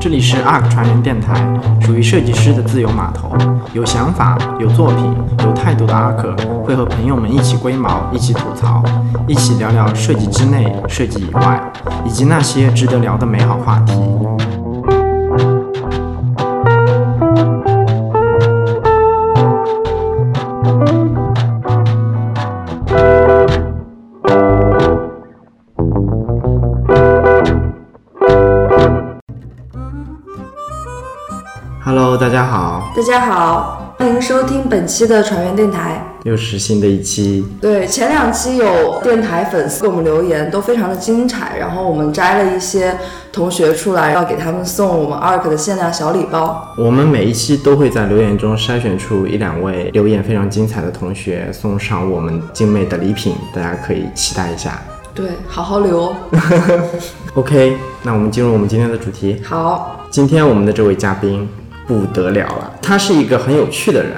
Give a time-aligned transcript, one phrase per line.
[0.00, 1.34] 这里是 ARK 传人电台，
[1.82, 3.36] 属于设计师的自由码头。
[3.74, 5.14] 有想法、有作品、
[5.44, 8.82] 有态度的 ARK 会和朋友们一起龟毛，一起吐槽，
[9.28, 11.60] 一起聊聊设计之内、设计以外，
[12.06, 13.92] 以及那些值得聊的美好话题。
[32.14, 36.00] Hello，大家好，大家好，欢迎收听本期的船员电台。
[36.22, 37.44] 又是新的一期。
[37.60, 41.58] 对，前两期有电台粉丝给我们留言，都非常的精彩。
[41.58, 42.96] 然后我们摘了一些
[43.32, 46.72] 同学出来，要给他们送我们 ARK 的限量小礼包。
[46.78, 54.80] 我们每一期都会在留言中筛选出一两位留言非常精彩的同学，送上我们精美的礼品，大家可以期待一下。
[55.12, 56.14] 对，好好留。
[57.34, 59.42] OK，那我们进入我们今天的主题。
[59.44, 61.48] 好，今天我们的这位嘉宾
[61.86, 64.12] 不得了了，他是一个很有趣的人。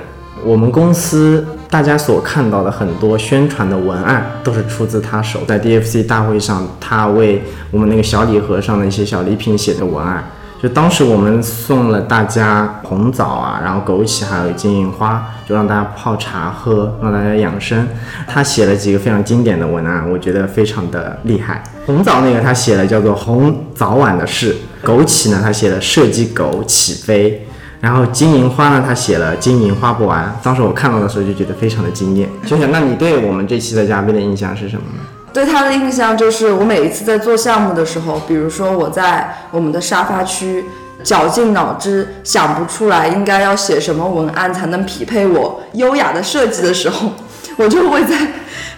[0.45, 10.25] 我们公司大家所看到的很多宣传的文案都是出自他手，在 DFC 大会上，他为我们那个小礼盒上的一些小礼品写的文案。
[10.63, 17.87] 就当时我们送了大家红枣啊，然后枸杞，还有金银花，就让大家泡茶喝，让大家养生。
[18.27, 21.63] 他写了几个非常经典的文案，我觉得非常的厉害。
[21.85, 27.46] 红枣那个他写了叫做“红早晚的事”，枸杞呢他写了“设计狗起飞”，
[27.87, 30.35] 然后金银花呢他写了“金银花不完”。
[30.43, 32.29] 当时我看到的时候就觉得非常的惊艳。
[32.45, 35.05] 秋想，那你对我们这期的嘉宾的印象是什么呢？
[35.33, 40.65] 对他的印象就是，我每一次在做项目的时候，比如说我在我们的沙发区
[41.05, 47.13] 绞尽脑汁想不出来应该要写什么文案才能匹配我优雅的设计的时候，
[47.57, 48.17] 我就会在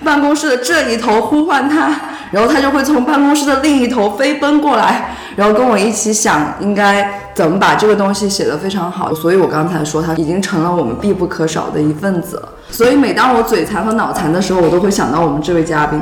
[0.04, 1.92] 办公室的这一头呼唤他，
[2.30, 9.14] 然后他就会从办公室的另一头飞奔过来，然后跟我一起想应该怎么把这个东西写得非常好。
[9.14, 12.48] 所以我刚才说他已经成了我们必不可少的一份子了。
[12.70, 16.00] 所以每当我嘴残和脑残的时候，我都会想到我们这位嘉宾。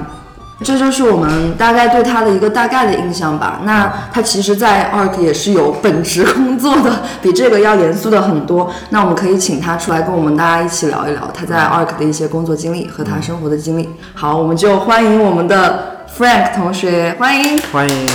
[0.65, 3.61] 这就是我们大概对他的一个大概的印象吧。
[3.65, 8.73] 那他其实，在 ARK 也是有本职工作的，比这个要严肃的很多。
[8.89, 13.91] 那我们可以请他出来跟我们大家一起聊一聊他在 ARK 的一些工作经历和他生活的经历。
[14.15, 17.61] 好，我们就欢迎我们的 Frank 同学，欢迎。
[17.71, 18.09] 欢迎。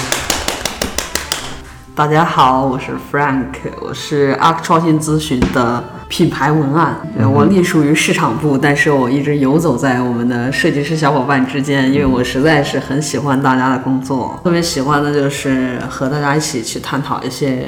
[1.93, 17.65] 大家好，我是 Frank，我是 ARK 创新咨询的品牌文案，对我隶属于市场部，但是我一直游走在我们的设计师小伙伴之间，因为我实在是很喜欢大家的工作，特别喜欢的就是和大家一起去探讨一些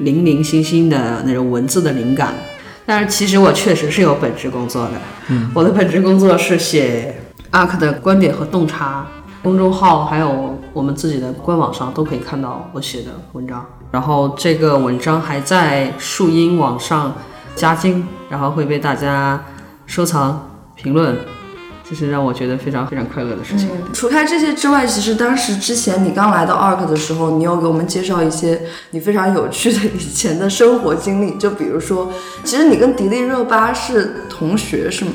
[0.00, 2.34] 零零星星的那种文字的灵感。
[2.84, 4.92] 但是其实我确实是有本职工作的，
[5.28, 7.14] 嗯，我的本职工作是写
[7.50, 9.06] ARK 的观点和洞察，
[9.42, 13.64] 公众号还有我们自己的官网上都可以看到我写的文章。
[13.90, 17.14] 然后这个文章还在树荫网上
[17.54, 19.44] 加精，然后会被大家
[19.86, 21.16] 收藏、评论，
[21.88, 23.68] 这是让我觉得非常非常快乐的事情。
[23.72, 32.12] 嗯，除开这些之外，其实当时之前你刚来到 ARK 的时候，你有给我们介绍一些你非常有趣的以前的生活经历，就比如说，
[32.44, 35.12] 其实你跟迪丽热巴是同学是吗？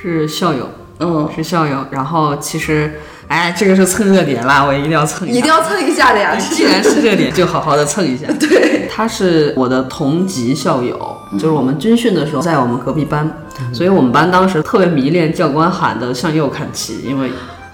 [0.00, 1.86] 是校友，嗯，是校友。
[1.90, 5.38] 然后其实，哎，这个是蹭热点啦，我一定要蹭一下。
[5.38, 6.36] 一定要蹭一下的呀！
[6.36, 8.26] 既然是热点，就好好的蹭一下。
[8.38, 13.30] 对，他是我的同级校友，就是我们军训的时候在我们隔壁班，
[13.72, 17.30] 所以我们班当时特别迷恋教官喊的“向右看齐”，因为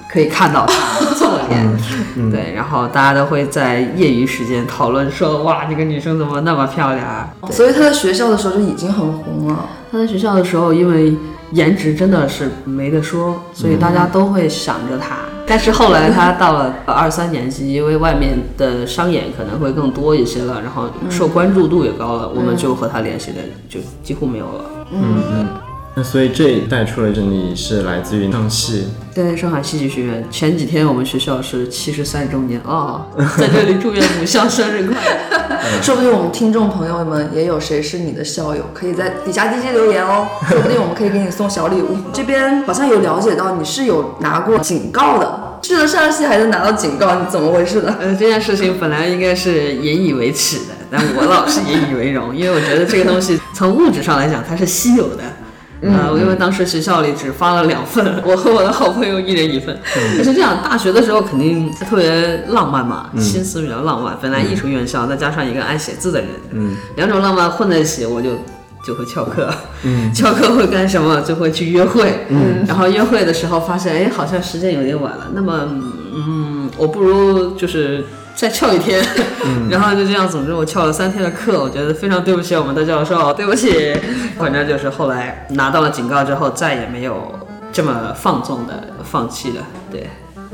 [0.08, 2.30] 可以看到他侧脸。
[2.30, 11.14] 对，然后大家都会在业余时间讨论说：“哇，这个女生怎么那么漂亮啊所以她在学校的时候就已经很红了。？”她在学校的时候，因为
[11.52, 15.16] 颜值真的是没得说，所以大家都会想着他。
[15.52, 24.64] 但是后来他到了二三年级，因为外面的商演可能会更多一些了，然后受关注度也高了，我们就和他联系的就几乎没有了。
[24.90, 25.48] 嗯嗯
[25.94, 35.58] 那所以这也带出了这你是来自于上戏，对，上海戏剧学院前几天我们学校是七十三周年啊、 在这里祝愿母校生日快乐。
[35.82, 41.94] 说不定我们听众朋友们也有谁是你的校友，可以在底下 DJ 留言哦， 说不定我们可以给你送小礼物。
[42.10, 47.96] 这边好像有了解到你是有拿过警告的，去了上戏还能拿到警告，你怎么回事呢？
[48.00, 55.22] 呃，这件事情本来应该是引以为耻的，但我老是引以为荣，因为我觉得这个东西从物质上来讲它是稀有的。
[55.84, 59.76] 呃，因为当时学校里只发了两份，我和我的好朋友一人一份。
[60.16, 64.16] 可是这样，大学的时候肯定特别浪漫嘛，心思比较浪漫。
[64.22, 68.30] 本来艺术院校，再加上一个爱写字的人，嗯，两种浪漫混在一起，我就
[68.82, 69.48] 就会翘课。
[69.84, 71.20] 嗯， 翘课会干什么？
[71.22, 72.26] 就会去约会。
[72.28, 75.28] 嗯，然后约会的时候发现，哎，好像时间有点晚了。
[75.34, 79.02] 那么、嗯嗯，我不如就是再翘一天，
[79.70, 80.28] 然后就这样。
[80.28, 83.94] 总之，我翘了三天的课，我觉得非常对不起我们的教授，对不起。
[84.38, 87.38] 反正就是后来拿到了警告之后，再也没有
[87.72, 89.64] 这么放纵的放弃了。
[89.90, 90.08] 对，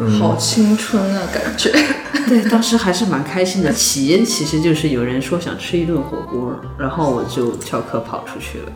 [0.07, 1.73] 好青春啊，感觉。
[2.29, 3.73] 对，当时还是蛮开心的。
[3.73, 8.73] 起因其实就是有人说想吃一顿火锅，然后我就翘课跑出去了。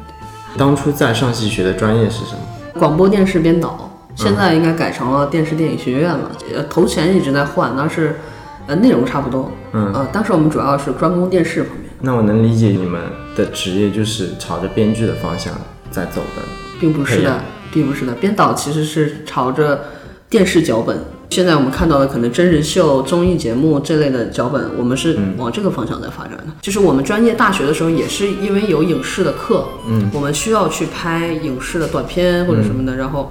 [0.56, 2.78] 当初在上戏学的专业是什么？
[2.78, 3.88] 广播电视编导。
[4.14, 6.30] 现在应该改成了电视电影学院了。
[6.54, 8.20] 呃，头衔一直在换，但是，
[8.66, 9.50] 呃，内容差不多。
[9.72, 11.86] 嗯，呃，当时我们主要是专攻电视方面。
[12.00, 13.00] 那我能理解你们
[13.34, 15.54] 的职业就是朝着编剧的方向
[15.90, 16.42] 在走的，
[16.78, 17.40] 并不是的，
[17.72, 18.12] 并不是的。
[18.12, 19.82] 编导其实是朝着
[20.32, 20.98] 电视脚本。
[21.28, 26.44] 现在我们看到的可能真人秀、综艺节目这类的脚本，我们是往这个方向在发展的。
[26.62, 33.30] 就是我们专业大学的时候，也是因为有影视的课，嗯，我们需要去拍影视的短片或者什么的，然后。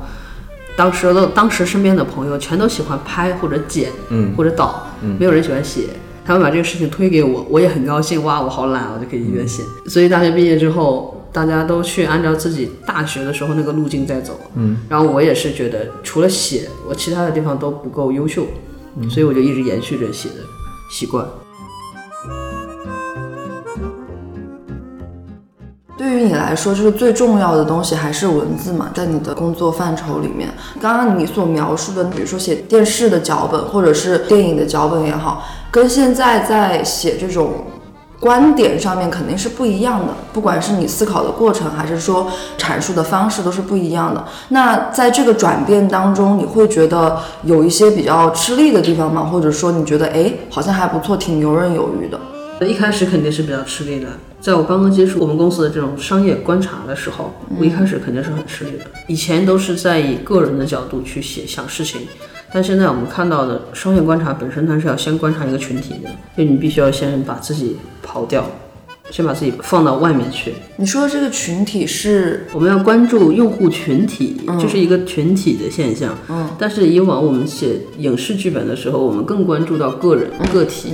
[0.74, 5.90] 当时的当时身边的朋友全都喜欢拍或者剪，嗯，或者导，嗯，没有人喜欢写。
[6.24, 8.24] 他们把这个事情推给我，我也很高兴。
[8.24, 9.64] 哇，我好懒，我就可以一边写。
[9.88, 14.78] 所以大学毕业之后，大家都去按照自己大学的时候那个路径在走，嗯。
[14.90, 18.46] 然后我也是觉得，除了写，我其他的地方都不够优秀，
[18.98, 20.36] 嗯所以我就一直延续着写的
[20.92, 21.26] 习惯。
[25.98, 30.50] 对于你来说，就是最重要的东西还是文字嘛，在你的工作范畴里面。
[30.82, 37.66] 刚刚你所描述的，比如说写电视的脚本，或者是电影的脚本也好，跟现在在写这种
[38.22, 40.14] 观点上面肯定是不一样的。
[40.32, 44.24] 不管是你思考的过程，还是说阐述的方式，都是不一样的。
[44.50, 49.24] 那在这个转变当中，你会觉得有一些比较吃力的地方吗？
[49.24, 52.20] 或者说你觉得，哎，好像还不错，挺游刃有余的？
[52.68, 54.08] 一开始肯定是比较吃力的。
[54.40, 58.86] 在我刚刚接触我们公司的这种商业观察的时候，我一开始肯定是很吃力的。
[59.08, 62.02] 以前都是在以个人的角度去写想事情，
[62.54, 68.46] 但现在我们看到的商业观察本身，它是要先观察一个群体的，就你必须要先把自己刨掉，
[69.10, 70.54] 先把自己放到外面去。
[70.76, 76.18] 你说的这个群体是我们要关注用户群体，这是一个群体的现象。
[76.30, 80.94] 嗯，但是以往我们写影视剧本的时候，我们更关注到个人个体。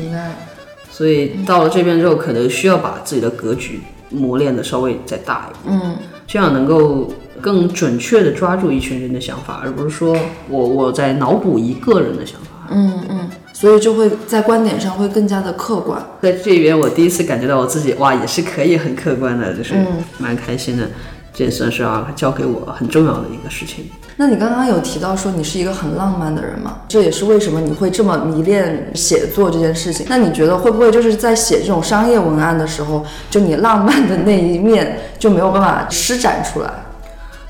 [0.92, 5.95] 所以到了这边之后，可能需要把自己的格局磨练的稍微再大一点，嗯，
[6.25, 7.12] 这样能够
[7.42, 10.18] 更准确的抓住一群人的想法，而不是说
[10.50, 16.01] 我我在脑补一个人的想法，嗯嗯，所以就会在观点上会更加的客观。
[16.22, 19.75] 在这边，我第一次感觉到我自己哇，也是可以很客观的，就是
[20.18, 20.88] 蛮开心的。
[21.34, 23.86] 这也算是啊，教给我很重要的一个事情。
[24.16, 26.80] 那你刚刚有提到说你是一个很浪漫的人吗？
[26.88, 30.07] 这也是为什么你会这么迷恋写作这件事情。
[30.10, 36.74] 那你觉得会不会就是在写这种商业文案的时候，就你浪漫的那一面就没有办法施展出来？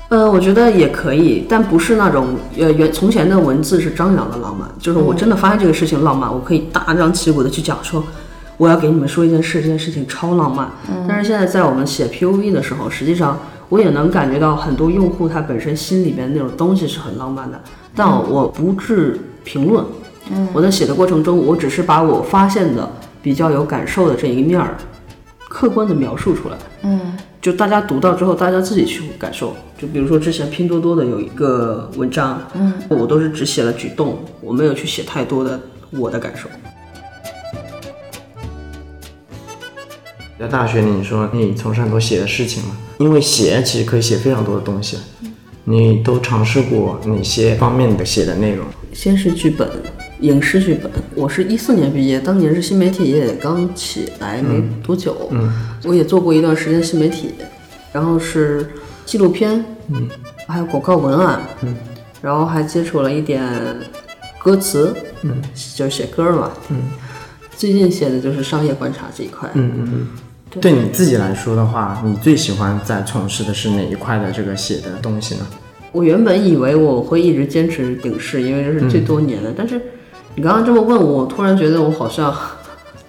[0.08, 2.28] 呃，我觉得也可以，但不是那种
[2.58, 8.02] 呃原从前的文字是张扬的浪漫，就是我真的发现这个事情浪漫，我可以大张旗鼓的去讲说。
[8.56, 10.68] 我要给你们说一件事，这件事情超浪漫。
[11.06, 13.38] 但是现在在我们写 POV 的时候，实际上
[13.68, 17.60] 我也能感觉到很多用户他本身心里边那种东西是很浪漫的，
[17.94, 19.84] 但我不置评论。
[20.32, 22.90] 嗯，我在写的过程中，我只是把我发现的
[23.22, 24.76] 比较有感受的这一面儿，
[25.48, 26.56] 客观的描述出来。
[26.82, 29.54] 嗯，就大家读到之后，大家自己去感受。
[29.80, 35.60] 就比如说之前拼多多的有一个文章，嗯，我都是只写了举动，我没有去写太多的
[35.90, 36.48] 我的感受。
[40.36, 42.76] 在大学里，你说你从事很多写的事情嘛？
[42.98, 44.98] 因为写其实可以写非常多的东西。
[45.62, 48.66] 你都尝试过哪些方面的写的内容？
[48.92, 49.68] 先是剧本，
[50.20, 50.90] 影视剧本。
[51.14, 55.28] 我是一四年毕业，当年是新媒体也刚起来没多久。
[55.30, 55.52] 嗯，
[55.84, 57.34] 我也做过一段时间新媒体，
[57.92, 58.70] 然后是
[59.08, 60.06] 纪录片，嗯，
[60.46, 61.74] 还有广告文案，嗯，
[62.20, 63.42] 然后还接触了一点
[64.38, 65.40] 歌词，嗯，
[65.74, 66.76] 就是写歌嘛，嗯，
[67.56, 70.08] 最近写的就是商业观察这一块，嗯嗯嗯。
[70.60, 70.72] 对。
[70.72, 75.46] 你自己来说的话，你最喜欢在从事的是哪一块的这个写的东西呢？
[75.90, 79.50] 我原本以为我会一直坚持影视，因为这是最多年的。
[79.56, 79.80] 但是
[80.34, 82.30] 你刚刚这么问我，我突然觉得我好像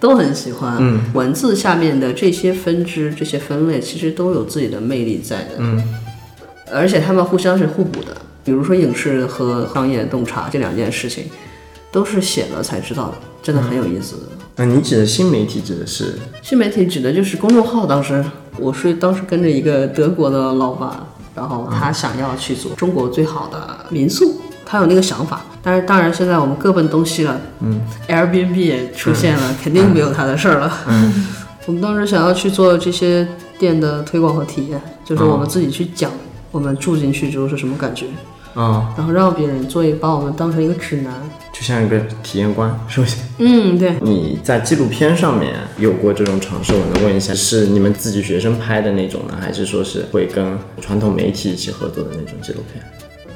[0.00, 0.76] 都很喜欢。
[0.80, 5.50] 嗯，文字下面的这些分支、这些分类，其实都有自己的魅力在的。
[5.58, 5.80] 嗯，
[6.72, 8.16] 而且他们互相是互补的。
[8.42, 11.24] 比如说影视和商业洞察这两件事情，
[11.92, 14.16] 都是写了才知道的，真的很有意思。
[14.56, 16.18] 那你指的新媒体指的是？
[16.42, 17.86] 新媒体指的就是公众号。
[17.86, 18.24] 当时
[18.56, 20.90] 我是当时跟着一个德国的老板，
[21.34, 25.44] 然后他想要去做中国最好的民宿，他有那个想法。
[25.62, 30.72] 但是当然现在我们各奔东西了，嗯，Airbnb 也出现了，肯定没有他的事儿了。
[30.88, 31.26] 嗯，
[31.66, 33.26] 我们当时想要去做这些
[33.58, 36.10] 店的推广和体验，就是我们自己去讲，
[36.50, 38.06] 我们住进去之后是什么感觉。
[38.54, 41.12] 啊、然后让别人做一把我们当成一个指南。
[41.52, 43.16] 就像一个体验官，是不是？
[43.38, 46.72] 嗯，对，你在纪录片上面有过这种尝试？
[46.72, 52.82] 我能问一下，是你们自己学生拍的那种呢，还是说是会跟传统媒体一起合作的那种纪录片？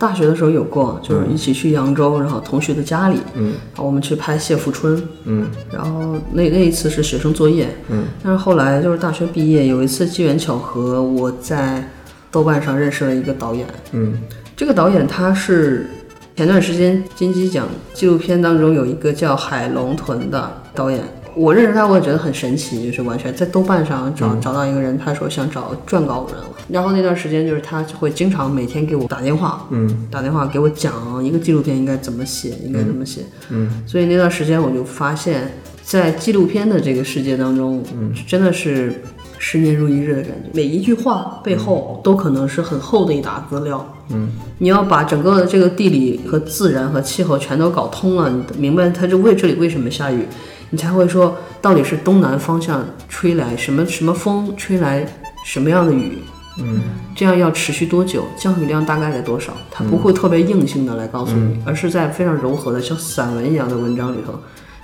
[0.04, 3.54] 大学的时候有过，就是一起去扬州，然后同学的家里，嗯。
[3.72, 5.46] 然后我们去拍谢富春，嗯。
[5.72, 11.82] 然后那那一次是学生作业，嗯，但是后来就是大学毕业，有一次机缘巧合，我在
[12.30, 14.12] 豆瓣上认识了一个导演，嗯。
[14.54, 15.88] 这个导演他是
[16.36, 21.02] 前段时间金鸡奖纪录片当中有一个叫海龙屯的导演，
[21.36, 26.36] 我认识他，我也觉得很神奇，就是完全在豆瓣上找、找到一个人，他说想找撰稿人，
[26.68, 35.50] 然后那段时间就是他就会经常每天给我打电话，嗯打电话给我讲一个纪录片应该怎么写，应该怎么写，嗯所以那段时间我就发现，
[35.82, 39.02] 在纪录片的这个世界当中，嗯真的是
[39.38, 40.50] 十年如一日的感觉。
[40.54, 43.86] 每一句话背后都可能是很厚的一沓资料。
[44.10, 50.26] 嗯，你要把整个这个地理和自然和气候全都搞通了，你明白它这为这里为什么下雨，
[50.74, 55.06] 你才会说到底是东南方向吹来什么什么风，吹来
[55.46, 56.18] 什么样的雨。
[56.58, 56.82] 嗯
[57.14, 58.24] 这样要持续多久？
[58.36, 59.52] 降雨量大概在多少？
[59.70, 64.34] 它不会特别硬性的来告诉你，而是在非常柔和的像散文一样的文章里头，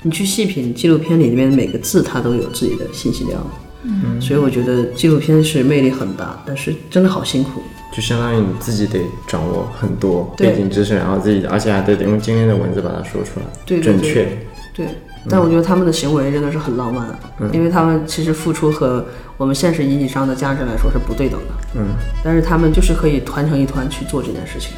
[0.02, 3.44] 你去细品纪录片里面每个字，它都有自己的信息量。
[3.82, 7.60] 嗯，所以我觉得纪录片是魅力很大，但是真的好辛苦。
[7.92, 14.38] 就相当于你自己得掌握很多背景知识，然后自己，而且还得用精炼的文字把它说出来，对对对准确。
[14.72, 14.86] 对，
[15.28, 17.06] 但我觉得他们的行为真的是很浪漫，
[17.52, 19.04] 因为他们其实付出和
[19.36, 21.54] 我们现实意义上的价值来说是不对等的。
[21.74, 21.88] 嗯，
[22.24, 24.72] 但是他们就是可以团成一团去做这件事情。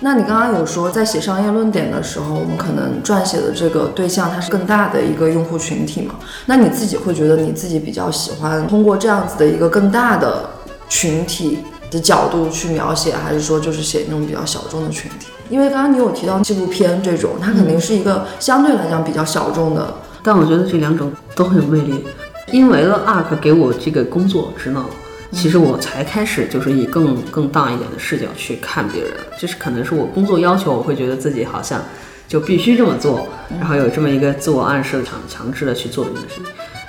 [0.00, 6.16] 那你刚刚有说，在写商业论点的时候，我们可能撰写的这个对象它是更大的一个用户群体嘛？
[6.46, 10.50] 那你自己会觉得你自己比较喜欢通过这样子的一个更大的
[10.88, 15.28] 群体的角度去描写，还是说就是写那种比较小众的群体？
[15.48, 22.04] 因为刚刚你有提到纪录片这种，它肯定是一个相对来讲比较小众的，但我觉得这两种都很有魅力，
[22.50, 24.84] 因为了 ARK 给我这个工作职能，
[25.32, 31.82] 其实我才开始就是以更更大一点的视角去看别人，就是可能是我工作要求，我会觉得自己好像
[32.28, 33.26] 就必须这么做，
[33.58, 36.44] 然后有这么一个自我暗示，强强制的去做这件事情。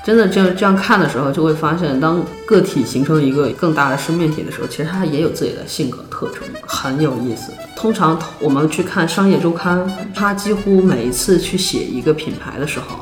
[0.06, 7.54] 真的这样这样看的时候，就会发现，当个体形成一个更大的生命体的时候，其实它也有自己的性格特征，很有意思。
[7.84, 9.86] 通常我们去看商业周刊，
[10.16, 12.96] 它几乎每一次去写一个品牌的时候，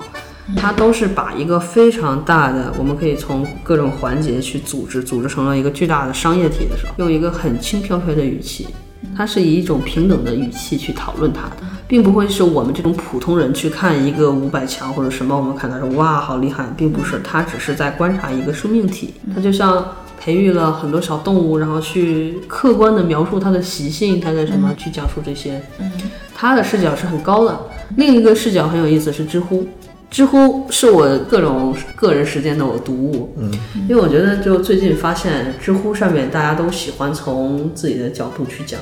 [0.57, 8.69] 它都是把一个非常大的，我们可以从各种环节去组织，组织成了一个巨大的商业体的时候，用一个很轻飘飘的语气，
[9.15, 11.57] 它是以一种平等的语气去讨论它的，
[11.87, 19.85] 并不会是我们这种普通人去看一个五百强或者什么，我们看到说哇好厉害，并不是，它只是在观察一个生命体，它就像。
[20.21, 25.59] 培育了很多小动物，然后去客观的描述它的习性，它的什么，去讲述这些。
[25.79, 25.91] 嗯
[26.33, 27.59] 他的视角是很高的。
[27.97, 29.67] 另一个视角很有意思是知乎，
[30.09, 33.51] 知乎是我各种个人时间的我读物，嗯，
[33.87, 38.79] 因为我觉得就最近发现知乎上面大家都喜欢从自己的角度去讲，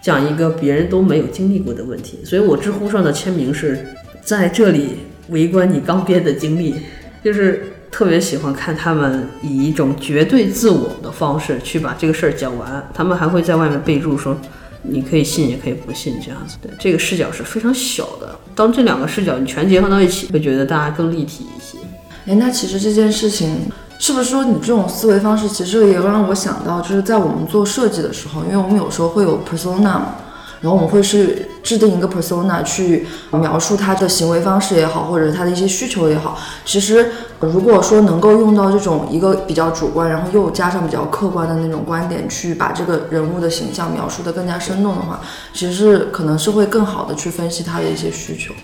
[0.00, 3.86] 讲一个别人都没有经历过的问题，所以我知乎上的签名是
[4.22, 4.96] 在这里
[5.28, 6.76] 围观你刚编的经历，
[7.22, 7.72] 就是。
[7.96, 14.36] 特别喜欢看他们以一种绝对自我的方式去把这个事儿讲完，他们还会在外面备注说
[14.82, 16.58] 你可以信也可以不信这样子。
[16.60, 18.38] 对，这个视角是非常小的。
[18.54, 21.78] 当这两个视角你全结合到一起，会觉得大家更立体一些。
[22.26, 23.60] 哎，那其实这件事情
[23.98, 30.16] 是不是说你这种思维方式，其实也让我想到，就是在我们做设计的时候，因为我们有时候会有 persona 嘛，
[30.60, 36.38] 然后我们会是制定一个 persona 去描述他的行为方式也好，或者他的一些需求也好。
[36.64, 37.06] 其实
[37.40, 45.20] 如果说能够用到这种一个比较主观，然后又加上比较客观的那种观点，去把这个人物的形象描述的更加生动的话，
[45.52, 48.54] 其实是可能是会更好的去分析他的一些需求。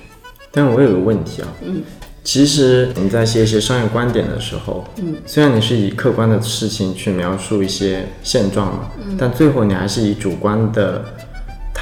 [0.51, 1.83] 但我有个问题啊，嗯，
[2.23, 11.05] 其实你在写一些商业观点的时候，嗯，虽然你是以客观的事情去描述一些现状嘛，嗯，但最后你还是以主观的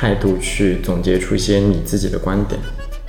[0.01, 2.59] 态度去总结出一些你自己的观点。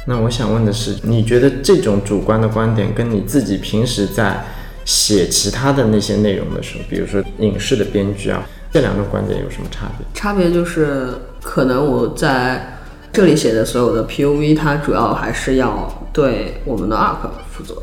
[0.06, 4.44] 那我想问的是，你觉得这种主观的观点跟你自己平时在
[4.84, 8.44] 写其他的那些内容的时候，比如说影视的编剧啊，
[8.74, 10.06] 这两种观点有什么差别？
[10.14, 12.78] 差别就是，可能我在
[13.14, 17.82] 这里写的所有的 POV，它主要还是要对我们的 ARC 负责。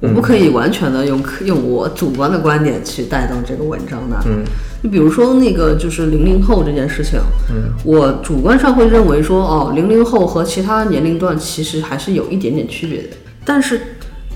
[0.00, 4.16] 我不可以完全的用用我主观的观点去带动这个文章的。
[4.26, 4.44] 嗯，
[4.82, 7.18] 你比如说那个就是零零后这件事情，
[7.50, 13.08] 嗯，我主观上会认为说，哦，零零后和其他年龄段其实还是有一点点区别的。
[13.44, 13.80] 但是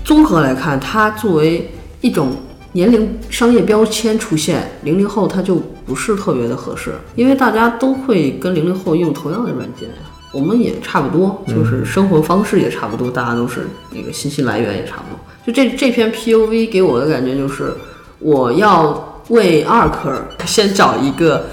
[0.03, 1.69] 综合来看，它作为
[2.01, 2.31] 一种
[2.73, 9.87] 年龄商业标签出现，零零后它就不是特别的合适，因为大家都会跟零零后用同样的软件，
[10.33, 15.19] 我们也差不多，就是生活方式也差不多，大家都是那个信息来源也差不多。
[15.45, 17.73] 就这这篇 PUV 给我的感觉就是，
[18.19, 21.45] 我要为 ARK 先找一个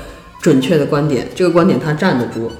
[0.43, 2.51] 准确的观点，这个观点他站得住，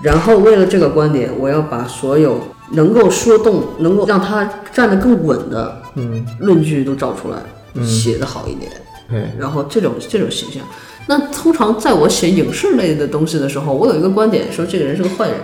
[0.00, 2.40] 然后为了这个观点，我要把所有
[2.72, 8.70] 能够说动、能够让他站得更稳的嗯，论据都找出来，写得好一点。
[9.08, 10.62] 对，然后这种这种形象，
[11.06, 15.40] 那通常在我写影视类的东西的时候，我有一个观点说这个人是个坏人，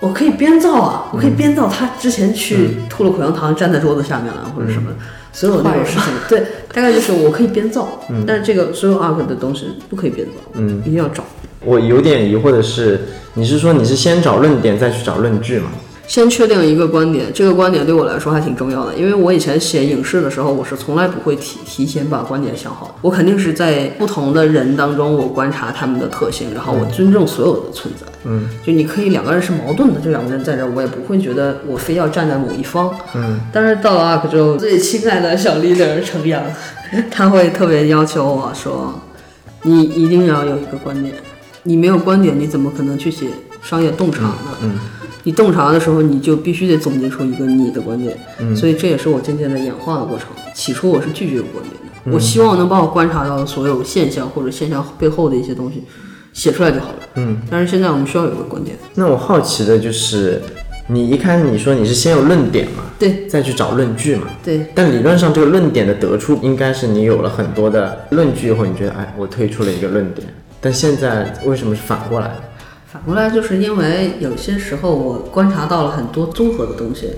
[0.00, 4.90] 我可以编造啊，我可以编造他之前去吐了口香糖粘在桌子下面了，或者什么，
[5.30, 6.42] 所有那种事情，对，
[6.72, 11.22] 大概就是我可以编造，但是这个所有 arc 的东西不可以编造，嗯，一定要找。
[11.62, 12.98] 我有点疑惑的是，
[13.34, 15.70] 你是说你是先找论点再去找论据吗？
[16.10, 28.04] 先确定一个观点，这个观点对我来说还挺重要的，因为我以前写影视的时候，我是从来不会提提前把观点想好，我肯定是在不同的人当中，我观察他们的特性，然后我尊重所有的存在。
[28.24, 32.92] 嗯，就你可以两个人是矛盾的，这两个人在这儿，我也不会觉得我非要站在某一方。
[33.14, 36.42] 嗯，但是到了 ARK 之后，最亲爱的小 leader 程阳，
[37.08, 39.00] 他会特别要求我说，
[39.62, 41.14] 你一定要有一个观点，
[41.62, 43.28] 你没有观点，你怎么可能去写
[43.62, 44.34] 商业洞察呢？
[44.64, 44.72] 嗯
[45.22, 50.26] 你洞察的时候，你就必须得总结出一个你的观点，嗯所以这也是我渐渐的演化的过程。
[50.54, 55.84] 起初我是拒绝有观点的，嗯我希望能把我观察到的所有现象或者现象背后的一些东西
[56.32, 56.94] 写出来就好了。
[57.16, 60.40] 嗯，但是现在我们需要有个观点，那我好奇的就是，
[60.88, 70.26] 你一开始你说你是先有论点嘛，对再去找论据嘛，对，但理论上这个论点的得出，应该是你有了很多的论据以后，你觉得哎，我推出了一个论点，
[70.60, 72.34] 但现在为什么是反过来的？
[72.92, 77.08] 反过来就是因为有些时候我观察到了很多综合的东西。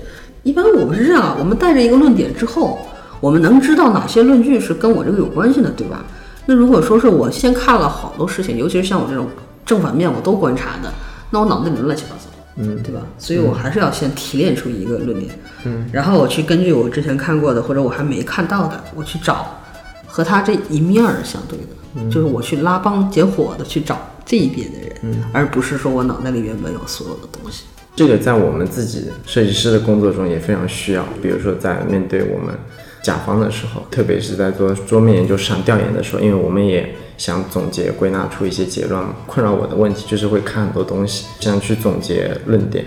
[0.43, 2.77] 一般我们是这样啊，我们带着一个论点之后，
[3.19, 6.05] 我们能知道哪些论据是跟我这个有关系的，对吧？
[6.45, 9.27] 那如果说是我先看了好多事情，尤其是像我这种
[9.65, 10.91] 正反面我都观察的，
[11.31, 12.25] 那我脑子里乱七八糟，
[12.57, 13.01] 嗯，对吧？
[13.17, 19.59] 所以我还是要先提炼出一个论点，嗯，然后我去根据我之前看过的或者我还没看到的，我去找
[20.05, 27.63] 和他这一面儿相对的，就是我去拉帮结伙的去找这一边的人，而不是说我脑袋里原本有所有的东西。
[27.95, 32.55] 这个在我们自己设计师的工作中也非常需要，比如说在面对我们
[33.03, 39.13] 甲方的时候，特别是在做桌面研究市场调研的时候，因为我们也想总结归纳出一些结论嘛。
[39.27, 42.83] 困扰我的问题就是会看很多东西，想去总结论点，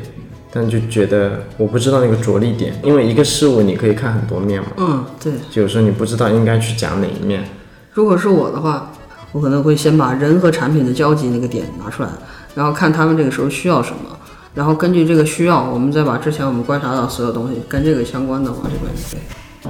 [0.51, 5.35] 但就觉得我不知道那个着力点，因为一个事物你可以看很多面嘛，嗯，对。
[5.51, 7.45] 就有时候你不知道应该去讲哪一面。
[7.93, 8.93] 如果是我的话，
[9.37, 12.09] 我可能会先把人和产品的交集那个点拿出来，
[12.55, 14.19] 然后看他们这个时候需要什么，
[14.55, 19.21] 然后根据这个需要，我们再把之前我们观察到所有东西跟这个相关的往这边对。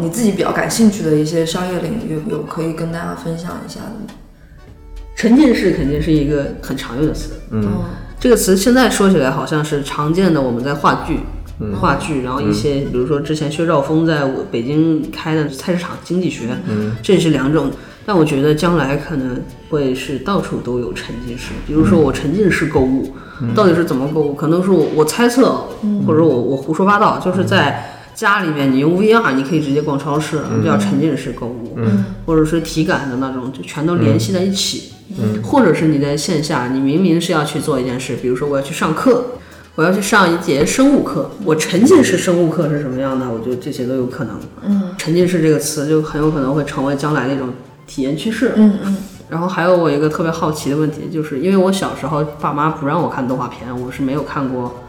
[0.01, 4.07] 你自己比较感兴趣的一些商业领域，有可以跟大家分享一下的吗？
[5.17, 7.67] 沉浸式肯定是一个很常用的词，嗯
[8.21, 11.19] 这个词现在说起来好像是常见的，我们在话剧。
[11.81, 16.51] 话剧，然后一些，比如说之前薛兆丰在北京开的菜市场经济学，
[17.03, 17.73] 这是两种。
[18.07, 23.13] 但我觉得将来可能会是到处都有沉浸式，比如说我沉浸式购物，
[23.55, 24.33] 到底是怎么购物？
[24.35, 25.67] 可能是我我猜测，
[26.07, 31.77] 或者我我胡说八道，就是在家里面你用 VR，你可以直接逛超市，叫沉浸式购物，
[32.25, 34.93] 或者是体感的那种，就全都联系在一起。
[35.43, 39.25] 或者是你在线下，你明明是要去做一件事，比如说我要去上课，
[39.77, 43.27] 我要去上一节生物课，我沉浸式生物课是什么样的？
[43.31, 44.39] 我觉得这些都有可能。
[44.65, 47.51] 嗯，沉浸式这个词就很有可能会成为将来的一种
[47.87, 48.53] 体验趋势。
[48.57, 48.97] 嗯嗯，
[49.29, 54.83] 然后还有我一个特别好奇的问题，就是因为我小时候爸妈不让我看动画片，我是没有看过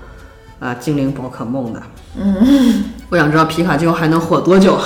[0.59, 1.81] 啊、精灵宝可梦的。
[2.19, 4.77] 嗯，我想知道皮卡丘还能火多久。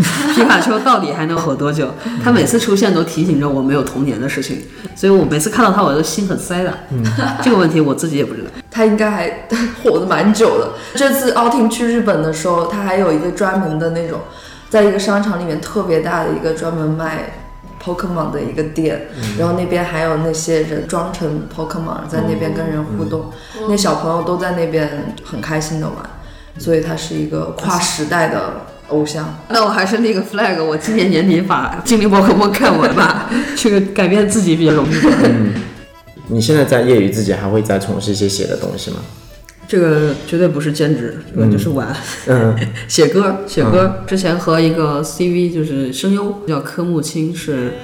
[0.34, 1.90] 皮卡丘到底还能火多久？
[2.24, 4.62] 他每次出现都提醒着我没有童年的事情，
[4.96, 6.72] 所以我每次看到他，我都心很塞的。
[6.90, 7.04] 嗯，
[7.42, 8.48] 这个问题我自己也不知道。
[8.70, 9.46] 他应该还
[9.82, 10.70] 火的蛮久的。
[10.94, 14.20] 这次奥汀去日本的时候，他还有一个专门的那种，
[14.70, 17.39] 在一个商场里面特别大的一个专门卖
[17.82, 23.30] Pokemon 的一个店，然后那边还有那些人装成 Pokemon 在那边跟人互动，
[23.68, 25.96] 那小朋友都在那边很开心的玩，
[26.58, 29.38] 所以他是一个跨时代的偶像。
[29.48, 34.94] 那我还是立个 flag，我今年年底把《精灵宝可梦》看完吧， 这个改变自己比较容易。
[36.28, 38.98] 你现在在业余自己还会再从事一些写的东西吗？
[39.70, 41.94] 这个绝对不是兼职，这个就是玩。
[42.26, 44.02] 嗯 写歌，写歌。
[44.04, 47.74] 之前和一个 CV 就是声优叫柯木青，是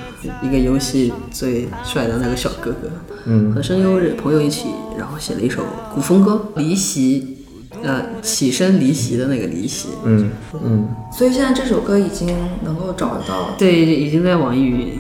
[0.43, 2.91] 一个游戏最帅的那个小哥哥。
[3.27, 4.67] 嗯和声优朋友一起，
[4.99, 5.63] 然后写了一首
[5.95, 7.39] 古风歌《离席》，
[7.85, 9.91] 呃，起身离席的那个离席。
[10.05, 10.31] 嗯
[10.65, 13.55] 嗯，所以现在这首歌已经能够找到。
[13.57, 14.99] 对，已经在网易云。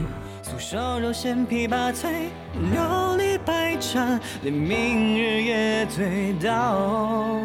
[0.56, 2.30] 素烧肉鲜琵琶脆，
[2.74, 7.38] 琉璃白茶，连明日也醉倒。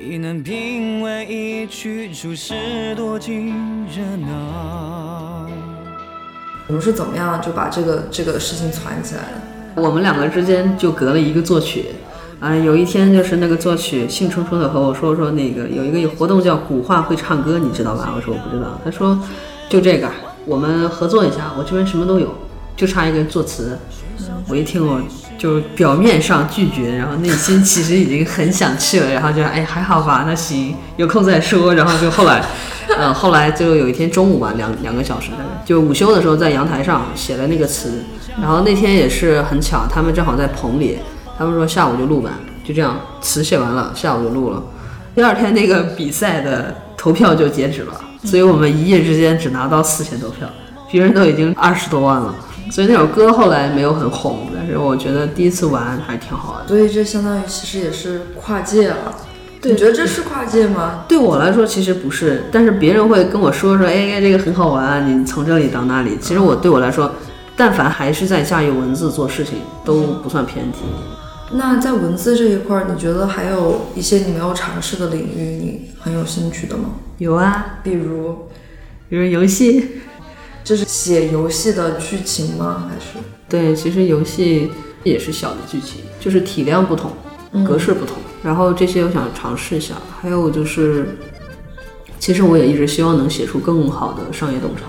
[0.00, 3.54] 意难平，为一曲，出世多尽
[3.86, 5.46] 热闹。
[6.66, 9.80] 我们是怎么样就把这个这个事情传起来的？
[9.80, 11.86] 我们两个之间就隔了一个作曲。
[12.40, 18.12] 啊，有一天就是那个作曲兴冲冲的和我说说那个有一个活动叫古画会唱歌，你知道吧？
[18.16, 18.80] 我说我不知道。
[18.84, 19.18] 他说
[19.68, 20.10] 就这个，
[20.46, 22.34] 我们合作一下，我这边什么都有，
[22.76, 23.78] 就差一个作词。
[24.48, 25.00] 我一听我
[25.38, 31.74] 就表面上拒绝，然后内心其实已经很想去了，然后就哎还好吧，那行，有空再说。
[31.74, 32.44] 然后就后来，
[32.98, 35.30] 嗯， 后来就有一天中午吧，两两个小时，
[35.64, 38.04] 就午休的时候在阳台上写了那个词，
[38.40, 40.98] 然后那天也是很巧，他们正好在棚里。
[41.36, 42.30] 他们说下午就录吧，
[42.62, 44.62] 就这样，词写完了，下午就录了。
[45.16, 50.48] 第二天那个比赛的投票就截止了，所以我们一夜之间只拿到四千多票，
[50.90, 52.34] 别人都已经二十多万了。
[52.70, 56.68] 所以那首歌后来没有很红，但是我觉得第一次玩还挺好玩的。
[56.68, 59.14] 所以这相当于其实也是跨界了。
[59.62, 61.04] 你觉得这是跨界吗？
[61.06, 66.18] 对我来说其实不是，但是别人会跟我说说，哎，这个很好玩，你从这里到那里。
[66.20, 67.10] 其实我对我来说，
[67.56, 70.80] 但凡还是在驾驭文字做事情，都不算偏题。
[71.52, 76.94] 那在文字这一块儿，你觉得还有一些你没有尝试的领域，你很有兴趣的吗？
[77.18, 78.48] 有啊，比如，
[79.08, 80.00] 比如游戏，
[80.64, 82.88] 就是写游戏的剧情吗？
[82.88, 83.18] 还是？
[83.48, 84.70] 对，其实游戏
[85.04, 87.12] 也是小的剧情，就是体量不同，
[87.64, 88.16] 格式不同。
[88.42, 89.94] 然后这些我想尝试一下。
[90.20, 91.16] 还有就是，
[92.18, 94.82] 其实我也一直希望能写出更好的商业洞察。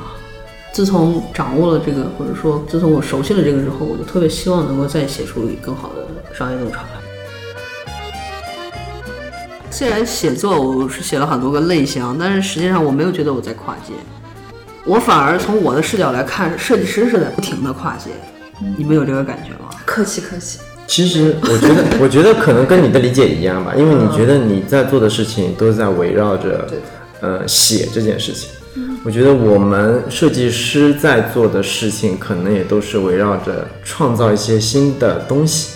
[0.74, 6.05] 自从掌握了这个，或者说自从我熟悉了这个之后，我就特别希望能够再写出更好的
[6.38, 6.80] 商业洞察。
[9.72, 13.94] 虽然写作我是写了很多个类型，但是实际上我没有觉得我在跨界，
[14.86, 18.12] 我反而从我的视角来看，设计师是在不停的跨界。
[18.78, 19.70] 你们有这个感觉吗？
[19.86, 20.60] 客气客气。
[20.88, 26.68] 其实我觉得，我觉得可能跟你的理解一样吧，因为你觉得你在做的事情都在围绕着，
[27.22, 28.50] 呃，写这件事情。
[29.04, 35.75] 我觉得我们设计师在做的事情，可能也都是围绕着创造一些新的东西。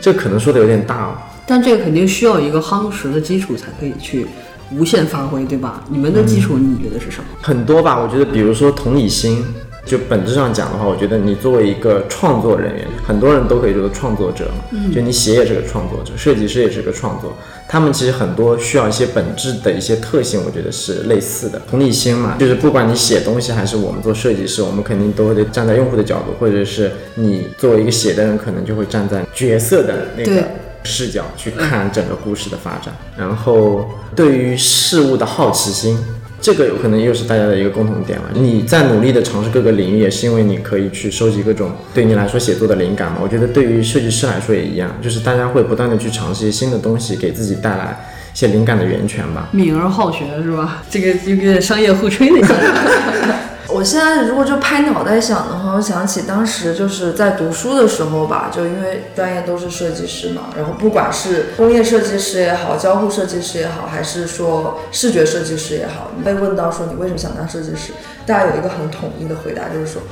[0.00, 4.26] 嗯，这可能说的有点大了，但这个肯定需要一个夯实的基础才可以去
[4.72, 5.84] 无限发挥，对吧？
[5.88, 7.24] 你们的基础你觉得是什么？
[7.42, 9.44] 很多吧，我觉得，比如说同理心。
[9.86, 14.64] 就本质上讲的话，我觉得你作为一个创作人员，很多人都可以做创作者嘛。
[14.72, 21.60] 嗯，就你写也是个创作者，设计师也是个创作，他们其实很多需要一些本质的一些特性，我觉得是类似的。
[21.68, 30.44] 同理心嘛，就是不管你写东西还是我们做设计师，我们肯定都得站在用户的角度，或者是你作为一个写的人，可能就会站在角色的那个
[30.84, 32.94] 视角去看整个故事的发展。
[33.16, 35.98] 然后对于事物的好奇心。
[36.40, 38.30] 这个有可能又是大家的一个共同点了。
[38.34, 43.18] 你在努力的尝试各个领域，也是因为你可以去收集各种对你来说写作的灵感嘛。
[43.22, 47.98] 我觉得对于设计师来说也一样，就是大家会不断的去尝试一些新的东西，给自己带来
[48.34, 49.48] 一些灵感的源泉吧。
[49.52, 50.82] 敏而好学是吧？
[50.90, 52.56] 这个有点商业互吹那种。
[53.80, 67.94] 我现在如果就拍脑袋想的话，我想起当时就是在读书的时候吧，就因为专业都是设计师嘛，然后不管是工业设计师也好，交互设计师也好，还是说视觉设计师也好，被问到说你为什么想当设计师，
[68.26, 70.02] 大家有一个很统一的回答，就是说。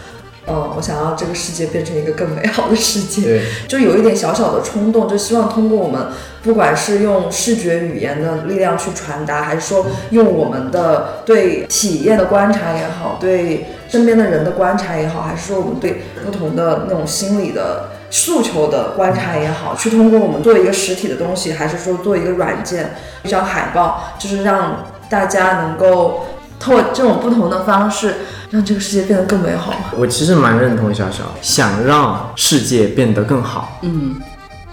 [0.51, 6.07] 嗯，我想要这个世界变成一个更美好的世界， 就有一点小小的冲动，就希望通过我们，
[6.43, 26.25] 不管是用视觉语言的力量去传达，还是说用我们的对体验的观察也好，对身边的人的观察也好，还是说我们对不同的那种心理的诉求的观察也好，去通过我们做一个实体的东西，还是说做一个软件，一张海报，就是让大家能够。
[26.59, 28.15] 通过这种不同的方式，
[28.51, 29.73] 让这个世界变得更美好。
[29.97, 33.79] 我其实蛮认同小小，想让世界变得更好。
[33.83, 34.17] 嗯。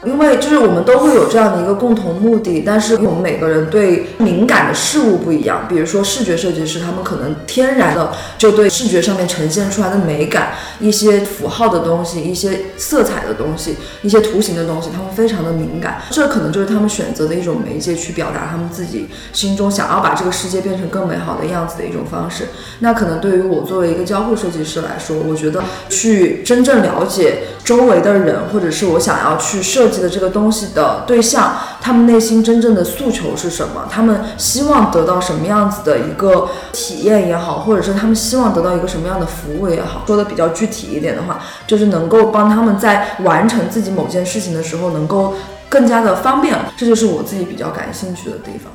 [0.05, 5.65] 因为就是我们都会有这样的一个共同目的，但是我们每个人对敏感的事物不一样。
[5.67, 16.01] 比如说视觉设计师，他们可能天然的就对视觉上面呈现出来的美感、一些符号的东西、一些色彩的东西、一些图形的东西，他们非常的敏感。
[16.11, 22.49] 这可能就是他们选择的一种媒介，去表达他们自己心中想要把这个世界变成更美好的样子的一种方式。
[22.79, 29.94] 那可能对于我作为一个交互设计师来说，我觉得去真正了解周围的人，或者是我想要去设计。
[30.01, 33.87] 的这个东西的对象，他们内心真正的诉求是什么？
[33.89, 45.33] 他们希望得到什么样子的一个体验也好，或者是他们希望得到一个什么样的服务也好，说的比较具体一点的话，就是能够帮他们在完成自己某件事情的时候，能够。
[45.67, 46.55] 更加的方便。
[46.77, 48.71] 这就是我自己比较感兴趣的地方。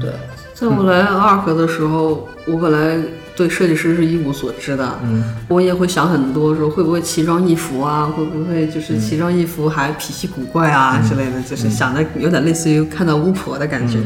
[0.00, 0.10] 对，
[0.52, 2.98] 在我来 ARK 的时候，我本来
[3.36, 13.98] 对设计师是一无所知的，嗯，我也会想很多，说会不会奇装异服啊，会不会就是奇装异服还脾气古怪啊、之类的，就是想的有点类似于看到巫婆的感觉。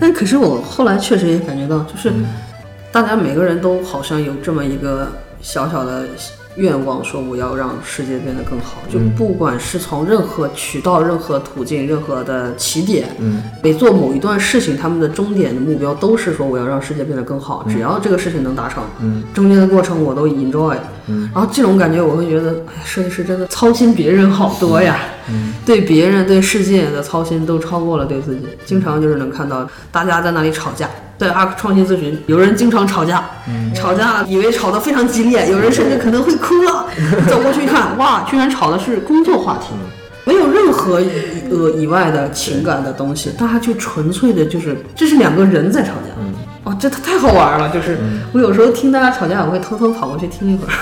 [0.00, 2.10] 但可是我后来确实也感觉到，就是
[2.90, 6.06] 大家每个人都好像有这么一个小小的
[6.56, 8.78] 愿望，说我要让世界变得更好。
[8.90, 17.64] 就不管是从任何渠道、任何途径、任何的起点，嗯，每做某一段事情，他们的终点的目标都是说我要让世界变得更好。
[17.68, 20.76] 只要这个事情能达成，嗯，中间的过程我都 enjoy。
[21.06, 24.98] 嗯，然后这种感觉我会觉得，哎呀，设计师真的操心别人好多呀。
[25.28, 28.42] 嗯，对别人、对世界的操心都超过了对自己。
[28.64, 30.88] 经常就是能看到大家在那里吵架。
[31.18, 33.24] 在 ARK 创新咨询，有人经常吵架，
[33.76, 36.86] 吵架以为吵得非常激烈，有人甚至可能会哭了。
[37.30, 39.68] 走过去一看，哇，居然吵的是工作话题，
[40.24, 41.00] 没有任何
[41.50, 46.10] 呃以外的情感的东西，大家就纯粹的就是这是两个人在吵架。
[46.72, 47.68] 哦，这太好玩了！
[47.68, 47.98] 就是
[48.32, 50.72] 我有时候听大家吵架，我会偷偷跑过去听一会儿，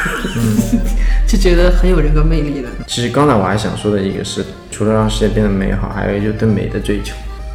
[1.27, 2.69] 就觉得很有人格魅力的。
[2.87, 7.15] 其实刚才我还想说的一个是，除了让世界变得美好，还有一个就是对美的追求。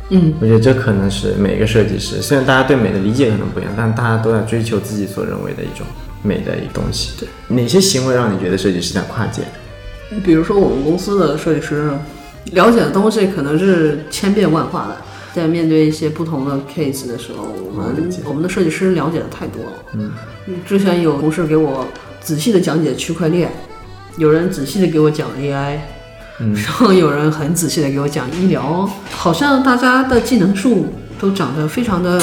[0.09, 5.85] 嗯，我觉得这可能是每个设计师，虽然大家对美的理解可能不一样，但大家都在追求自己所认为的一种
[6.21, 7.13] 美的一东西。
[7.19, 9.43] 对，哪些行为让你觉得设计师在跨界？
[10.23, 11.89] 比如说我们公司的设计师，
[12.51, 14.97] 了解的东西可能是千变万化的。
[15.35, 19.71] 在面对一些不同的 case 的时候，我们我们的设计师了解的太多了。
[19.95, 20.13] 嗯，
[20.65, 21.85] 之前有同事给我
[22.21, 23.51] 仔细的讲解区块链，
[24.17, 25.75] 有人仔细的给我讲 AI，
[26.39, 30.87] 嗯然后有人很仔细的给我讲医疗，好像大家的技能树
[31.19, 32.21] 都长得非常的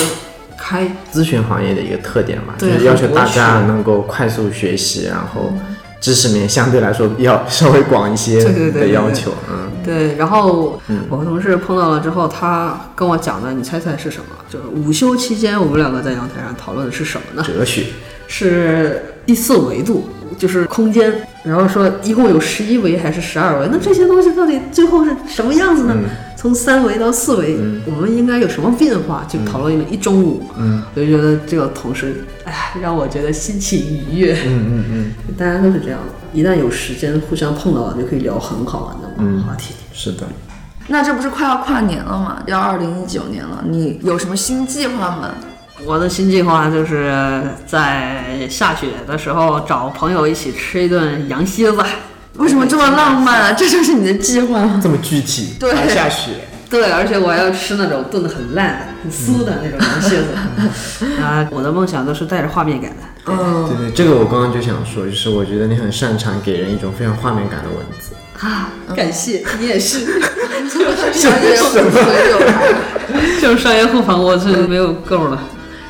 [0.57, 0.91] 开。
[1.13, 5.53] 咨询行业的一个特点嘛，就是要求大家能够快速学习，然后
[6.03, 9.33] 知识面相对来说要稍微广一些对对对对对的要求。
[9.49, 14.37] 嗯，对，然后我和同事碰到了之后，他跟我讲的，你猜猜是什么？
[14.51, 17.47] 就是午休期间，我们两个在阳台上讨论的是什么呢？
[17.47, 17.85] 哲学。
[18.27, 21.13] 是第四维度，就是空间。
[21.45, 23.69] 然后说一共有十一维还是十二维？
[23.71, 25.95] 那这些东西到底最后是什么样子呢？
[26.43, 29.25] 从三维到四维，我们应该有什么变化？
[29.29, 30.43] 就讨论了一中午。
[30.59, 33.79] 嗯，我就觉得这个同事，哎呀，让我觉得心情
[34.11, 34.33] 愉悦。
[34.45, 39.73] 嗯嗯嗯，大家都是这样的，一旦有时间互相碰到了，就可以聊很好玩的话题。
[39.93, 40.27] 是的。
[40.89, 42.43] 那这不是快要跨年了吗？
[42.49, 45.31] 要二零一九年了，你有什么新计划吗？
[45.87, 51.79] 我的新计划就是在下雪的时候找朋友一起吃一顿羊蝎子。
[52.39, 53.53] 为什么这么浪漫啊？
[53.57, 54.81] 这就是你的计划吗？
[54.83, 56.33] 这么具体，对还下雪。
[56.71, 61.15] 对，而且我还要吃那种炖的很烂、很酥的那种羊蝎子。
[61.21, 62.97] 啊，我的梦想都是带着画面感的。
[63.27, 68.15] 嗯，对对，这个我刚刚就想说，就是我觉得你很擅长给人一种非常画面感的文字。
[68.41, 70.01] 啊，感谢你也是。
[71.13, 72.39] 商业互吹有。
[73.39, 75.43] 这种商业后防我是没有够了。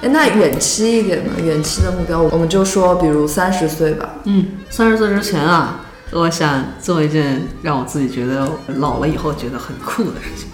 [0.03, 1.31] 哎，那远期一点呢？
[1.41, 4.17] 远期的目标，我们就说，比如三十岁吧。
[4.25, 5.82] 嗯，三十岁之前啊，
[6.13, 8.47] 我想做一件让我自己觉得
[8.77, 10.49] 老了以后觉得很酷的事情。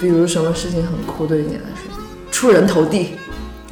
[0.00, 2.02] 比如什么事情很酷对于你来说？
[2.30, 3.08] 出人头地。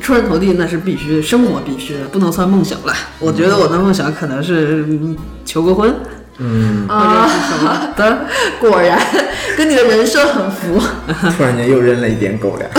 [0.01, 2.95] 出人头地那是必须的，生活必须的，不能算梦想了。
[3.19, 5.95] 我觉得我的梦想可能是嗯求个婚，
[6.40, 8.26] 嗯，或者是什么的。
[8.59, 8.98] 果然
[9.57, 10.81] 跟你的人设很符。
[11.37, 12.70] 突然间又扔了一点狗粮。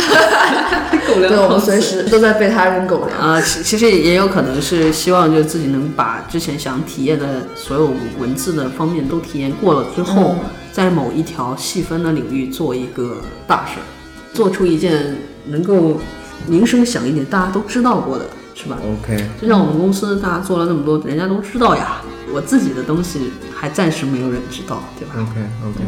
[1.07, 3.19] 狗对，我们随时都在被他扔狗粮。
[3.19, 10.35] 啊，其其实也有可能是希望就自己能把之前想体验的所有文字的方面都体验过了之后，
[10.71, 13.83] 在某一条细分的领域做一个大事儿，
[14.33, 15.99] 做出一件能够
[16.47, 22.01] 名声响一点，大家都知道过的，是吧？OK，就像我们公司大家做了那么多，人家都知道呀。
[22.33, 25.31] 我自己的东西还暂时没有人知道，对吧？OK
[25.67, 25.79] OK，、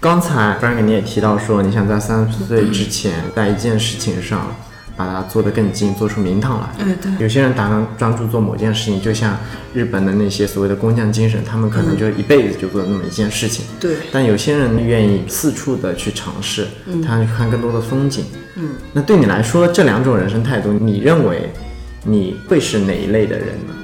[0.00, 4.54] 刚才 Frank 你也提到说，你想在三十岁之前，在一件事情上
[4.96, 6.84] 把它做得更精，做出名堂来。
[6.84, 7.10] 对，对。
[7.18, 9.36] 有些人打算专注做某件事情，就像
[9.74, 13.64] 日本的那些所谓的工匠精神，他们可能就一辈子就做那么一件事情。
[13.80, 16.68] 对但有些人愿意四处的去尝试，
[17.04, 18.26] 他去看更多的风景。
[18.54, 21.50] 嗯，那对你来说，这两种人生态度，你认为
[22.04, 23.74] 你会是哪一类的人呢？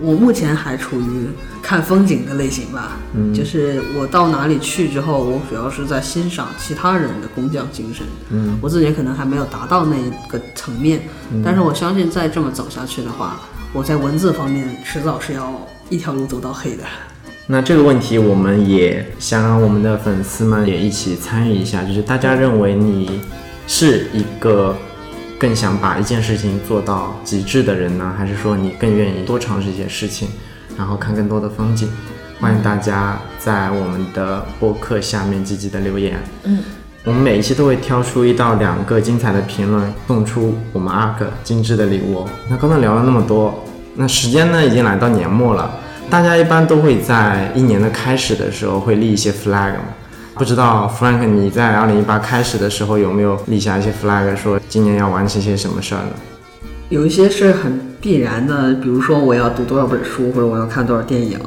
[0.00, 1.28] 我目前还处于
[1.62, 9.96] 看风景的类型吧，嗯，就是我到哪里去之后，我主要是在欣赏其他人的工匠精神，嗯，我自己可能还没有达到那
[10.28, 11.02] 个层面，
[11.44, 13.40] 但是我相信再这么走下去的话，
[13.72, 16.82] 我在文字方面迟早是要一条路走到黑的。
[17.46, 23.20] 那这个问题，我们也想让我们的粉丝们也一起参与一下，就是大家认为你
[23.68, 24.76] 是一个
[25.42, 30.28] 更想把一件事情做到极致的人呢，还是说你更愿意多尝试一些事情，
[30.78, 31.88] 然后看更多的风景？
[32.40, 36.16] 欢迎大家在我们的播客下面积极的留言。
[36.44, 36.60] 嗯，
[37.02, 42.24] 我们每一期都会挑出一到两个精彩的评论，送出我们 ARK 精致的礼物。
[42.48, 43.64] 那刚才聊了那么多，
[43.96, 45.68] 那时间呢已经来到年末了，
[46.08, 49.86] 大家一般都会在一年的开始的时候会立一些 flag 嘛。
[50.34, 56.10] 不知道 Frank 你在二零一八开始的时候有没有立下一些 flag，说今年要完成一些什么事儿呢？
[56.88, 61.38] 有一些是很必然的，比如说我要读多少本书，或者我要看多少电影，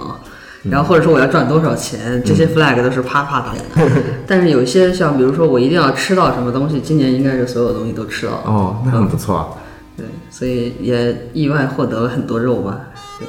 [0.70, 3.92] 然后或者说我要赚多少钱，这些 flag 都是啪啪打的。
[4.26, 8.42] 但是有一些像比如说我一定要吃到什么东西，今年应该是所有东西都吃到了。
[8.46, 9.58] 哦，那很不错。
[9.98, 12.80] 对，所以也意外获得了很多肉吧。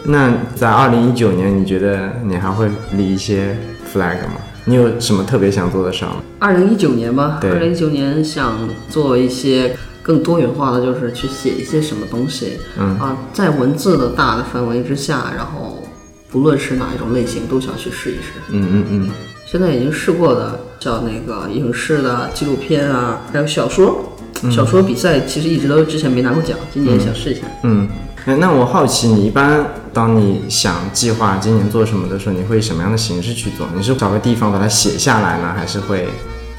[0.05, 3.57] 那在二零一九年，你觉得你还会立一些
[3.93, 4.41] flag 吗？
[4.69, 6.17] 你有什么特别想做的事儿吗？
[6.41, 12.55] 二零一九年吧，对二零一九年想做一些更多元化的，就是去写一些什么东西。
[12.77, 15.85] 嗯啊，在文字的大的范围之下，然后
[16.29, 18.33] 不论是哪一种类型，都想去试一试。
[18.51, 19.11] 嗯嗯嗯，
[19.47, 24.13] 现在已经试过的，叫那个影视的、纪录片啊，还有小说。
[24.51, 27.43] 小说比赛其实一直都之前没拿过奖，今年想试一下。
[27.63, 27.89] 嗯，
[28.29, 33.69] 那那我好奇，你一般当你想计划今年做什么的时候，你会以什么样的形式去做？
[33.77, 36.09] 你是找个地方把它写下来呢，还是会，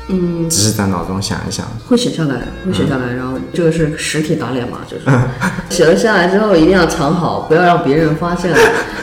[0.07, 1.65] 嗯，只是在脑中想一想？
[1.85, 5.03] 会写下来，会写下来，然后这个是实体打脸嘛，就是
[5.69, 8.57] 写了下来之后一定要藏好，不要让别人发现了，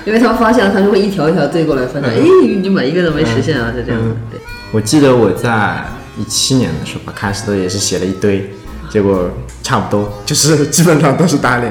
[0.07, 2.19] 因为他们发现了，他就会一条一条对过来分的，哎，
[2.63, 4.01] 你每一个都没实现啊，就这样，
[4.31, 4.41] 对。
[4.73, 5.85] 我记得我在
[6.17, 8.55] 一七年的时候吧，开始的也是写了一堆，
[8.89, 9.29] 结果
[9.63, 11.71] 差不多就是基本上都是打脸。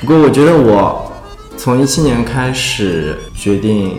[0.00, 1.12] 不过我觉得我
[1.56, 3.92] 从一七年开始决定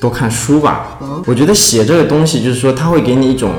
[0.00, 0.98] 多看书吧。
[1.26, 3.52] 我觉得写这个东西就是说，它会给你一种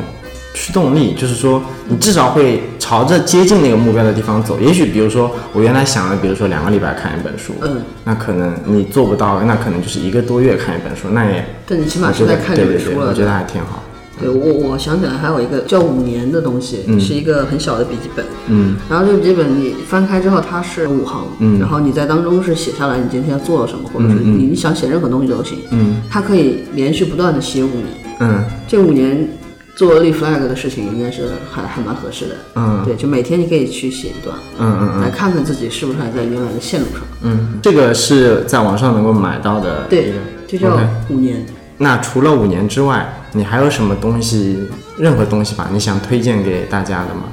[0.56, 4.60] 驱动力，就是说你至少会朝着接近那个目标的地方走。
[4.60, 13.84] 也许比如说我原来想的，比如说两个礼拜看一本书，嗯，那可能你做不到，那可能就是一个多月看一本书，那也但你起码在看这对对对，本书了，我觉得还挺好。
[14.20, 18.26] 对我，我想起来还有一个叫五年的东西，是一个很小的笔记本。
[18.48, 25.60] 嗯，然后这个笔记本你翻开之后，它是五行，嗯然后你在当中是写下来你今天做了什么，或者是你你想写任何东西都行。
[25.72, 27.86] 嗯，它可以连续不断的写五年。
[28.20, 29.30] 嗯这五年
[29.76, 32.36] 做立 flag 的事情应该是还还蛮合适的。
[32.56, 37.02] 嗯对，就每天你可以去写一段，嗯嗯嗯来看看自己是不是还在原来的线路上。
[37.22, 40.14] 嗯，这个是在网上能够买到的对个，
[40.48, 40.76] 这叫
[41.10, 41.46] 五年。
[41.78, 47.24] 那除了五年之外，你还有什么东西，任何东西吧，你想推荐给大家的吗？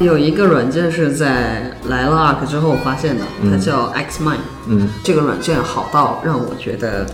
[0.00, 4.38] 有一个软件是在来了 Arc 之后发现的，它叫 Xmind。
[4.66, 7.06] 嗯这个软件好到让我觉得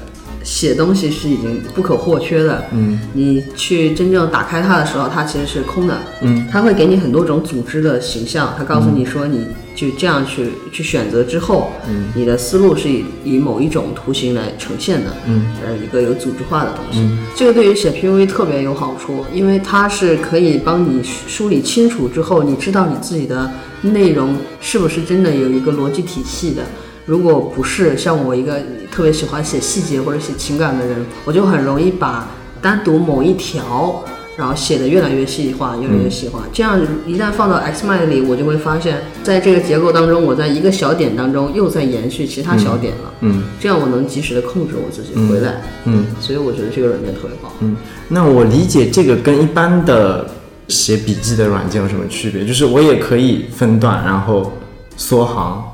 [0.44, 2.64] 写东西是已经不可或缺的。
[2.72, 5.96] 嗯，你去真正打开它的时候，它其实是空的。
[6.22, 9.46] 嗯，它会给你很多种组织的形象，它告诉你说你
[9.76, 15.14] 就这样去去选择之后，嗯，你的思路是以以某一种图形来呈现的。
[15.26, 17.06] 嗯，呃，一个有组织化的东西。
[17.36, 23.50] 这个对于写 PUA 特别有好处，因为它是可以帮你梳理清楚之后，你知道你自己的
[23.82, 26.62] 内容是不是真的有一个逻辑体系的。
[27.04, 28.58] 如果不是，像我一个
[28.90, 32.28] 特别喜欢写细节或者写情感的人，我就很容易把
[32.62, 34.02] 单独某一条，
[34.36, 36.42] 然后写的越来越细化，越来越细化。
[36.52, 43.12] 这样一旦放到 Xmind 里，我就会发现，在这个结构当中，我在一个小点当中又在延续其他小点了。
[43.20, 45.62] 嗯这样我能及时的控制我自己回来。
[45.84, 47.50] 嗯所以我觉得这个软件特别棒。
[47.60, 47.76] 嗯，
[48.08, 50.28] 那我理解这个跟一般的
[50.68, 52.44] 写笔记的软件有什么区别？
[52.44, 54.52] 就是我也可以分段，然后
[54.96, 55.64] 缩行，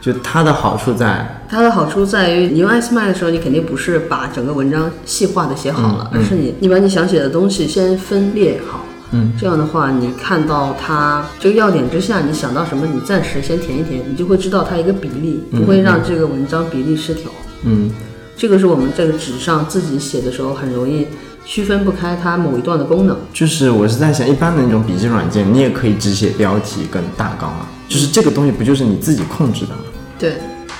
[0.00, 8.84] 就它的好处在，它的好处在于，你用 Xmind 的时候，你肯定不是把整个文章细化的写好了，而是你你把你想写的东西先分裂好。
[9.12, 17.30] 嗯，这样的话，你看到它这个要点之下，你想到什么，你暂时先填一填，你就会知道它一个比例，不会让这个文章比例失调。
[17.64, 17.90] 嗯
[18.36, 21.06] 这个是我们这个纸上自己写的时候很容易
[21.44, 23.14] 区分不开它某一段的功能。
[23.34, 29.80] 就是我是在想，一般的那种笔记软件，你也可以只写标题跟大纲啊，就是这个东西不就是你自己控制的吗？
[30.20, 30.34] 对，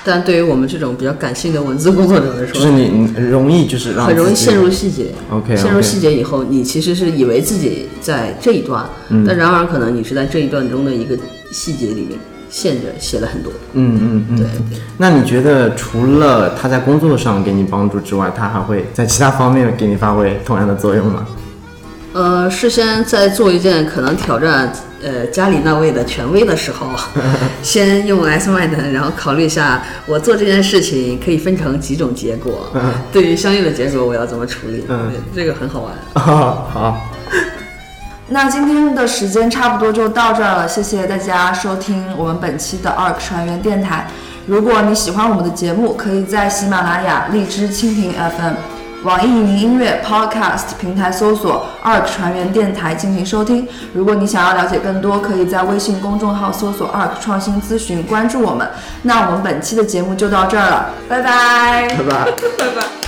[0.05, 5.07] 但对于我们这种比较感性的文字工作者来说，就是你你容易就是让很容易陷入细节。
[5.31, 11.17] OK，陷入细节以后，你其实是以为自己在这一段，嗯但然而可能你是在这一段中的一个
[11.51, 13.51] 细节里面陷着写了很多。
[13.73, 14.79] 嗯嗯嗯，对对。
[14.97, 21.25] 那你觉得除了他在工作上给你帮助之外，他还会在其他方面给你发挥同样的作用吗？
[22.13, 24.71] 呃，事先在做一件可能挑战
[25.03, 26.87] 呃家里那位的权威的时候，
[27.63, 32.71] 先用 Xmind，然后考虑一下我做这件事情可以分成几种结果，
[33.11, 35.93] 对于相应的结果我要怎么处理，嗯这个很好玩。
[36.23, 37.01] 好，
[38.29, 44.07] 那今天的时间差不多就到这儿了，谢谢大家收听我们本期的 ARK 船员电台。
[44.47, 48.53] 如果你喜欢我们的节目，可以在喜马拉雅、荔枝、蜻蜓 FM、
[49.03, 53.67] 网易云音乐 Podcast 平台搜索 ARK 船员电台进行收听。
[53.93, 58.69] 如果你想要了解更多，可以在微信公众号搜索 ARK 创新咨询，关注我们。
[59.01, 61.87] 那我们本期的节目就到这儿了，拜拜。
[61.89, 62.25] 拜拜。
[62.57, 63.00] 拜拜。